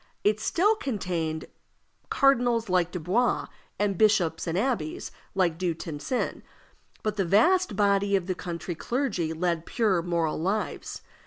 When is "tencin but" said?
5.75-7.17